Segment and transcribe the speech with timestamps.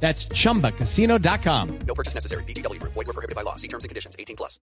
[0.00, 1.68] That's chumbacasino.com.
[1.86, 2.44] No purchase necessary.
[2.44, 2.78] BGW.
[2.82, 3.56] Void were prohibited by law.
[3.56, 4.14] See terms and conditions.
[4.18, 4.60] 18 plus.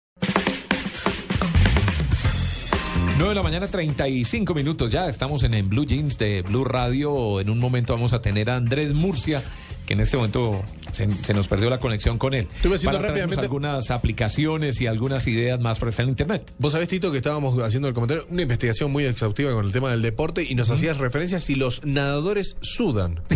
[3.18, 5.06] 9 de la mañana, 35 minutos ya.
[5.08, 7.40] Estamos en, en Blue Jeans de Blue Radio.
[7.40, 9.42] En un momento vamos a tener a Andrés Murcia,
[9.86, 10.62] que en este momento
[10.92, 12.48] se, se nos perdió la conexión con él.
[12.56, 16.52] Estuve haciendo para rápidamente- algunas aplicaciones y algunas ideas más para estar en Internet.
[16.58, 19.90] Vos sabés, Tito, que estábamos haciendo el comentario, una investigación muy exhaustiva con el tema
[19.90, 23.20] del deporte y nos hacías referencia si los nadadores sudan.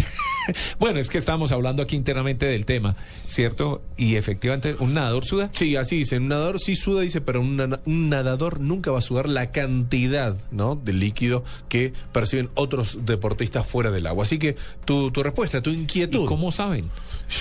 [0.78, 2.96] Bueno, es que estamos hablando aquí internamente del tema,
[3.28, 3.82] ¿cierto?
[3.96, 5.50] Y efectivamente, ¿un nadador suda?
[5.52, 8.98] Sí, así dice, un nadador sí suda, dice, pero un, nana- un nadador nunca va
[8.98, 10.74] a sudar la cantidad ¿no?
[10.76, 14.24] de líquido que perciben otros deportistas fuera del agua.
[14.24, 16.24] Así que tu, tu respuesta, tu inquietud.
[16.24, 16.90] ¿Y cómo saben?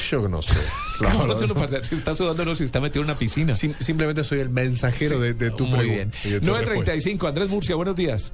[0.10, 0.56] Yo no sé.
[1.02, 1.60] La ¿Cómo verdad, se lo no.
[1.62, 1.84] pasa?
[1.84, 3.54] Si está sudando, no, si está metido en una piscina.
[3.54, 6.10] Sim- simplemente soy el mensajero de, de tu Muy bien.
[6.12, 6.94] pregunta y de tu respuesta.
[6.96, 8.34] 9.35, Andrés Murcia, buenos días.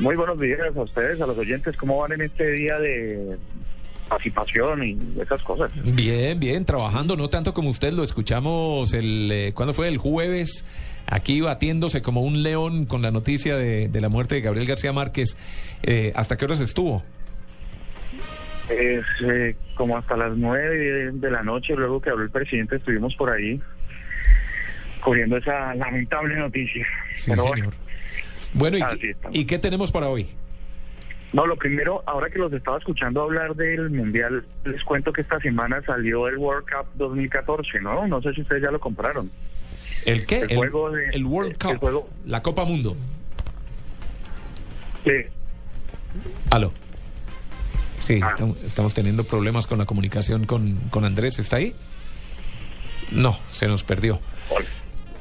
[0.00, 1.76] Muy buenos días a ustedes, a los oyentes.
[1.76, 3.38] ¿Cómo van en este día de
[4.18, 5.70] participación y esas cosas?
[5.84, 9.88] Bien, bien, trabajando, no tanto como usted, lo escuchamos el, eh, ¿cuándo fue?
[9.88, 10.64] El jueves,
[11.06, 14.92] aquí batiéndose como un león con la noticia de, de la muerte de Gabriel García
[14.92, 15.36] Márquez.
[15.82, 17.02] Eh, ¿Hasta qué horas estuvo?
[18.70, 23.14] Es eh, como hasta las nueve de la noche, luego que habló el presidente, estuvimos
[23.16, 23.60] por ahí
[25.02, 26.86] cubriendo esa lamentable noticia.
[27.14, 27.74] Sí, Pero bueno, señor.
[28.54, 29.36] Bueno, ¿y, Así qué- estamos.
[29.36, 30.28] ¿y qué tenemos para hoy?
[31.34, 35.40] No, lo primero, ahora que los estaba escuchando hablar del Mundial, les cuento que esta
[35.40, 38.06] semana salió el World Cup 2014, ¿no?
[38.06, 39.30] No sé si ustedes ya lo compraron.
[40.06, 40.42] ¿El qué?
[40.48, 42.96] El juego de- el World el Cup, juego- la Copa Mundo.
[45.02, 45.10] Sí.
[46.50, 46.72] Aló.
[47.98, 48.28] Sí, Ah.
[48.30, 51.40] estamos, estamos teniendo problemas con la comunicación con, con Andrés.
[51.40, 51.74] ¿Está ahí?
[53.10, 54.20] No, se nos perdió.
[54.50, 54.66] Hola.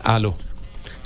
[0.04, 0.36] Aló.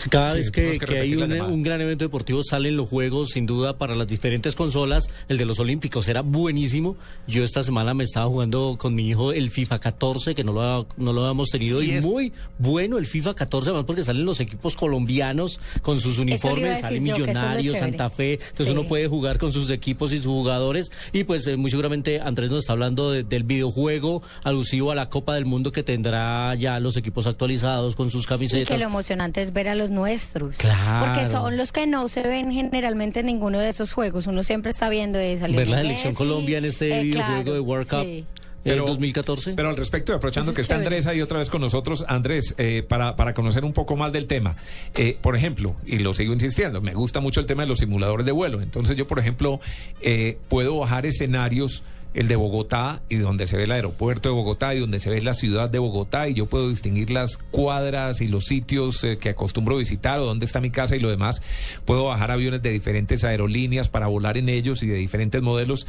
[0.09, 3.46] Cada Sí, vez que, que que hay un, gran evento deportivo salen los juegos, sin
[3.46, 5.09] duda, para las diferentes consolas.
[5.28, 6.96] El de los Olímpicos era buenísimo.
[7.28, 10.62] Yo esta semana me estaba jugando con mi hijo el FIFA 14, que no lo,
[10.62, 11.81] ha- no lo habíamos tenido.
[11.81, 16.00] Y Y, es- muy bueno el FIFA 14, además porque salen los equipos colombianos con
[16.00, 17.79] sus uniformes, decir sale yo, que eso es lo Millonarios.
[17.79, 18.34] Santa Fe.
[18.34, 18.72] Entonces Sí.
[18.72, 20.91] uno puede jugar con sus equipos y sus jugadores.
[21.14, 25.09] Y pues eh, muy seguramente Andrés nos está hablando de- del videojuego alusivo a la
[25.09, 28.68] Copa del Mundo que tendrá ya los equipos actualizados con sus Y camisetas.
[28.68, 30.58] que lo emocionante es ver a los nuestros.
[30.58, 31.06] Claro.
[31.06, 34.28] Porque son los que no se ven generalmente en ninguno de esos juegos.
[34.28, 35.58] Uno siempre está viendo de salir.
[35.58, 38.26] ver la selección Colombia en este videojuego de World Cup Sí.
[38.66, 39.53] en 2014.
[39.56, 40.88] Pero al respecto, y aprovechando que es está chévere.
[40.97, 44.26] Andrés ahí otra vez con nosotros, Andrés, eh, para, para conocer un poco más del
[44.28, 44.58] tema.
[44.96, 48.26] Eh, por ejemplo, y lo sigo insistiendo, me gusta mucho el tema de los simuladores
[48.26, 48.62] de vuelo.
[48.62, 49.62] Entonces yo, por ejemplo,
[50.02, 54.73] eh, puedo bajar escenarios, el de Bogotá, y donde se ve el aeropuerto de Bogotá,
[54.73, 58.28] y donde se ve la ciudad de Bogotá, y yo puedo distinguir las cuadras y
[58.28, 61.41] los sitios eh, que acostumbro visitar, o dónde está mi casa y lo demás.
[61.85, 65.88] Puedo bajar aviones de diferentes aerolíneas para volar en ellos y de diferentes modelos.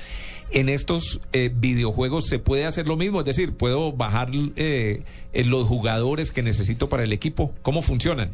[0.51, 5.03] En estos eh, videojuegos se puede hacer lo mismo, es decir, puedo bajar eh,
[5.33, 7.55] los jugadores que necesito para el equipo.
[7.63, 8.33] ¿Cómo funcionan?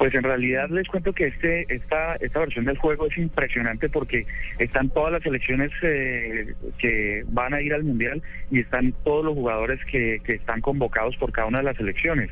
[0.00, 4.24] Pues en realidad les cuento que este esta esta versión del juego es impresionante porque
[4.58, 9.34] están todas las selecciones eh, que van a ir al mundial y están todos los
[9.34, 12.30] jugadores que, que están convocados por cada una de las selecciones.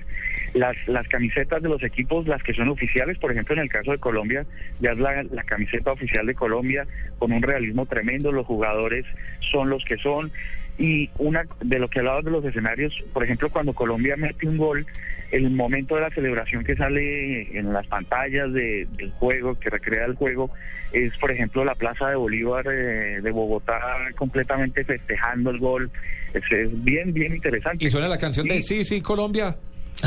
[0.55, 3.91] Las las camisetas de los equipos, las que son oficiales, por ejemplo en el caso
[3.91, 4.47] de Colombia,
[4.81, 6.87] ya es la, la camiseta oficial de Colombia
[7.19, 8.33] con un realismo tremendo.
[8.33, 9.05] Los jugadores
[9.41, 10.33] son los que son.
[10.79, 14.57] Y una de lo que hablabas de los escenarios, por ejemplo, cuando Colombia mete un
[14.57, 14.87] gol,
[15.33, 20.07] el momento de la celebración que sale en las pantallas de- del juego, que recrea
[20.07, 20.51] el juego,
[20.93, 23.79] es, por ejemplo, la Plaza de Bolívar eh, de Bogotá
[24.17, 25.91] completamente festejando el gol.
[26.33, 27.85] Es, es bien, bien interesante.
[27.85, 29.57] Y suena la canción de Sí, sí, Colombia.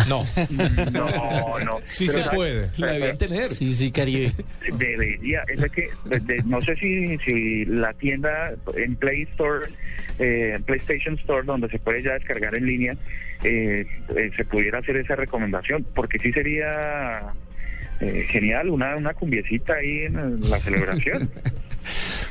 [0.07, 0.25] No,
[0.91, 1.79] No, no.
[1.89, 2.29] Sí Pero se ¿sabes?
[2.35, 2.69] puede.
[2.77, 3.49] la debían tener.
[3.49, 4.31] Sí, sí, Caribe.
[4.77, 9.67] Debería, es de que, de- de- no sé si, si la tienda en Play Store,
[10.19, 12.93] eh, PlayStation Store, donde se puede ya descargar en línea,
[13.43, 13.85] eh,
[14.15, 17.33] eh, se pudiera hacer esa recomendación, porque sí sería
[17.99, 21.29] eh, genial una, una cumbiecita ahí en la celebración.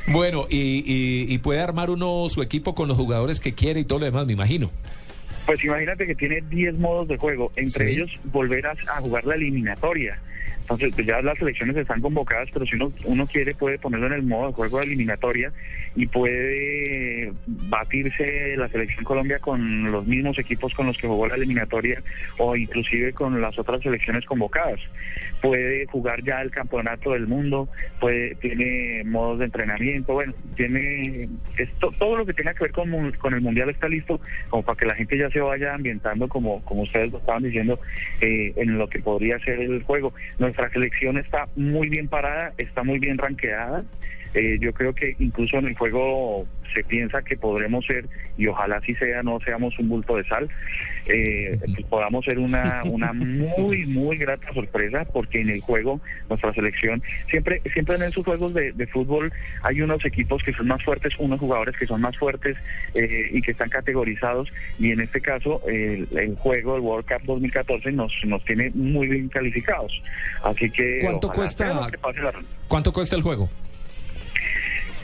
[0.07, 3.83] Bueno, y, y- y puede armar uno su equipo con los jugadores que quiere y
[3.83, 4.71] todo lo demás, me imagino.
[5.51, 7.91] Pues imagínate que tiene 10 modos de juego, entre Sí.
[7.91, 10.17] ellos volver a, a jugar la eliminatoria.
[10.71, 14.13] Entonces, pues ya las selecciones están convocadas, pero si uno, uno quiere puede ponerlo en
[14.13, 15.51] el modo de juego de eliminatoria
[15.95, 21.35] y puede batirse la selección Colombia con los mismos equipos con los que jugó la
[21.35, 22.01] eliminatoria
[22.37, 24.79] o inclusive con las otras selecciones convocadas.
[25.41, 27.67] Puede jugar ya el campeonato del mundo,
[27.99, 31.27] puede tiene modos de entrenamiento, bueno, tiene
[31.57, 34.77] esto, todo lo que tenga que ver con, con el mundial está listo como para
[34.77, 37.79] que la gente ya se vaya ambientando como como ustedes lo estaban diciendo
[38.21, 40.13] eh, en lo que podría ser el juego.
[40.39, 43.83] Nuestra selección está muy bien parada, está muy bien ranqueada.
[44.33, 48.05] Eh, yo creo que incluso en el juego se piensa que podremos ser,
[48.37, 50.49] y ojalá así sea, no seamos un bulto de sal,
[51.07, 55.99] eh, que podamos ser una, una muy, muy grata sorpresa, porque en el juego
[56.29, 59.33] nuestra selección, siempre siempre en esos juegos de, de fútbol
[59.63, 62.55] hay unos equipos que son más fuertes, unos jugadores que son más fuertes
[62.93, 64.47] eh, y que están categorizados,
[64.79, 69.07] y en este caso el, el juego, el World Cup 2014, nos, nos tiene muy
[69.07, 69.91] bien calificados.
[70.41, 70.99] Así que...
[71.01, 71.89] ¿Cuánto cuesta?
[71.91, 72.33] que la-
[72.69, 73.49] ¿Cuánto cuesta el juego?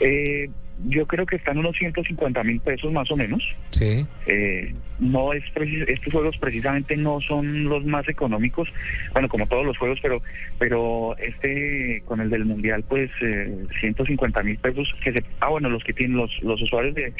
[0.00, 0.48] Eh,
[0.86, 3.42] yo creo que están unos 150 mil pesos más o menos.
[3.70, 4.06] Sí.
[4.26, 5.42] Eh, no es
[5.88, 8.68] estos juegos precisamente no son los más económicos,
[9.12, 10.22] bueno como todos los juegos, pero
[10.58, 15.68] pero este con el del mundial pues eh, 150 mil pesos que se ah bueno
[15.68, 17.12] los que tienen los los usuarios de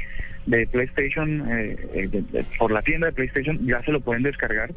[0.47, 4.23] de PlayStation eh, eh, de- de- por la tienda de PlayStation ya se lo pueden
[4.23, 4.71] descargar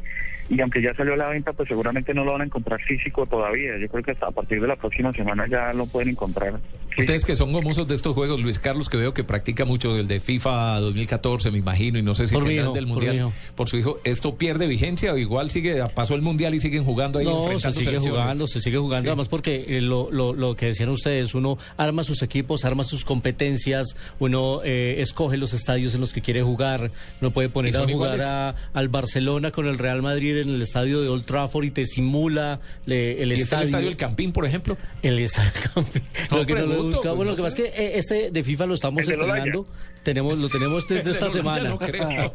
[0.50, 3.24] y aunque ya salió a la venta pues seguramente no lo van a encontrar físico
[3.26, 3.78] todavía.
[3.78, 6.54] Yo creo que hasta a partir de la próxima semana ya lo pueden encontrar.
[6.98, 10.06] Ustedes que son gomosos de estos juegos, Luis Carlos, que veo que practica mucho el
[10.08, 13.78] de FIFA 2014, me imagino, y no sé si Por hijo, del Mundial, por su
[13.78, 17.58] hijo, ¿esto pierde vigencia o igual sigue, pasó el Mundial y siguen jugando ahí No,
[17.58, 19.08] se sigue jugando, se sigue jugando, Sí.
[19.08, 23.06] además porque eh, lo, lo, lo que decían ustedes, uno arma sus equipos, arma sus
[23.06, 27.76] competencias, uno eh, escoge los estadios en los que quiere jugar, no puede ¿Y poner
[27.76, 31.64] a jugar a- al Barcelona con el Real Madrid en el estadio de Old Trafford
[31.64, 33.64] y te simula le- el ¿Y está el estadio.
[33.64, 34.76] estadio del Campín, por ejemplo?
[35.02, 36.02] El estadio Campín.
[36.30, 37.16] No lo que no lo he pregunto, buscado.
[37.16, 39.66] Bueno, no lo que pasa es que eh, este de FIFA lo estamos El estrenando.
[40.02, 41.68] Tenemos, lo tenemos desde esta semana.
[41.70, 42.32] no creo.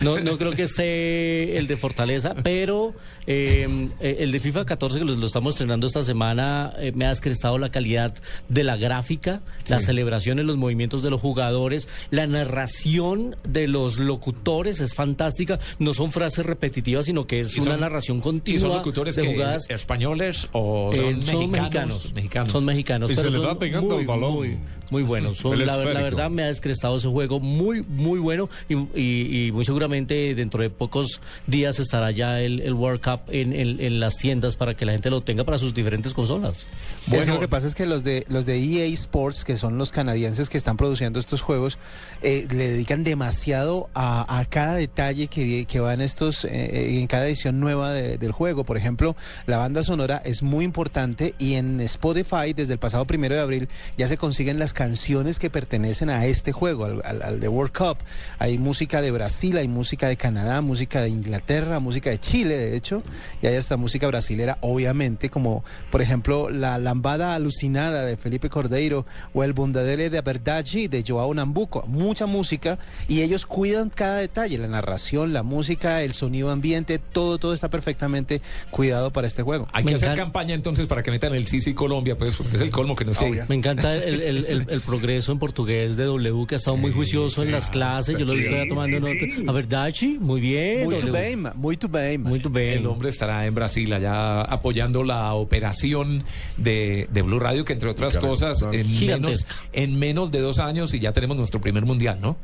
[0.00, 2.94] No, no creo que esté el de Fortaleza, pero
[3.26, 7.06] eh, eh, el de FIFA 14 que lo, lo estamos estrenando esta semana eh, me
[7.06, 8.14] ha descrestado la calidad
[8.48, 14.80] de la gráfica, las celebraciones, los movimientos de los jugadores, la narración de los locutores
[14.80, 15.58] es fantástica.
[15.78, 19.22] No son frases repetitivas, sino que es ¿Y una narración ¿Y continua son locutores de
[19.22, 19.70] que jugadas.
[19.70, 22.12] españoles o Eh, son, son mexicanos?
[22.14, 23.10] mexicanos, Son mexicanos.
[23.10, 24.34] Y se pero le son va pegando muy, el balón.
[24.34, 24.58] Muy,
[24.90, 25.38] muy buenos.
[25.38, 29.52] Son- la, la verdad me ha descrestado ese juego muy, muy bueno y, y- y
[29.52, 34.00] muy seguramente dentro de pocos días estará ya el, el World Cup en, en- en
[34.00, 36.66] las tiendas para que la gente lo tenga para sus diferentes consolas.
[37.10, 39.78] Es que lo que pasa es que los de los de EA Sports, que son
[39.78, 41.78] los canadienses que están produciendo estos juegos,
[42.22, 47.06] eh, le dedican demasiado a, a cada detalle que, que va en estos eh, en
[47.06, 48.64] cada edición nueva de- del juego.
[48.64, 49.16] Por ejemplo,
[49.46, 53.68] la banda sonora es muy importante y en Spotify desde el pasado primero de abril
[53.96, 57.72] ya se consiguen las canciones que pertenecen a este juego, al, al, al de World
[57.72, 57.96] Cup.
[58.38, 62.76] Hay música de Brasil, hay música de Canadá, música de Inglaterra, música de Chile, de
[62.76, 63.02] hecho,
[63.40, 69.06] y hay hasta música brasilera, obviamente, como por ejemplo la lambada alucinada de Felipe Cordeiro
[69.32, 71.84] o el Bundadele de Verdade de Joao Nambuco.
[71.86, 72.78] Mucha música
[73.08, 77.70] y ellos cuidan cada detalle, la narración, la música, el sonido ambiente, todo, todo está
[77.70, 79.68] perfectamente cuidado para este juego.
[79.72, 80.22] Hay Me que hacer encanta.
[80.24, 83.12] campaña entonces para que metan el Sisi Colombia, pues, porque es el colmo que no
[83.12, 83.38] esté ahí.
[83.48, 86.92] Me encanta el, el- el- el progreso en portugués de W, que ha estado muy
[86.92, 88.18] juicioso en las clases.
[88.18, 89.24] Yo lo estoy tomando nota.
[89.46, 90.84] A verdad, sí, muy bien.
[90.84, 92.22] Muy bien, muy bien.
[92.22, 92.78] Muy bien.
[92.78, 96.24] El hombre estará en Brasil allá apoyando la operación
[96.56, 100.94] de, de Blue Radio, que entre otras cosas, en menos, en menos de dos años
[100.94, 102.36] y ya tenemos nuestro primer mundial, ¿no?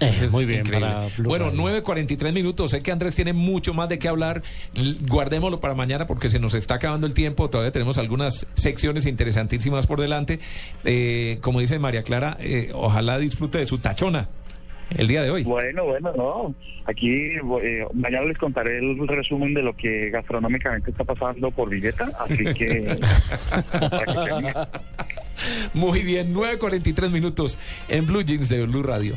[0.00, 0.64] Eh, Eso es muy bien.
[0.64, 1.82] para bueno, Radio.
[1.82, 2.70] 9.43 minutos.
[2.70, 4.42] Sé que Andrés tiene mucho más de qué hablar.
[5.08, 7.48] Guardémoslo para mañana porque se nos está acabando el tiempo.
[7.48, 10.40] Todavía tenemos algunas secciones interesantísimas por delante.
[10.84, 14.28] Eh, como dice María Clara, eh, ojalá disfrute de su tachona
[14.90, 15.44] el día de hoy.
[15.44, 16.54] Bueno, bueno, no.
[16.84, 22.10] Aquí eh, mañana les contaré el resumen de lo que gastronómicamente está pasando por Villeta,
[22.20, 22.96] así que...
[25.74, 29.14] Muy bien, 9.43 minutos en Blue Jeans de Blue Radio.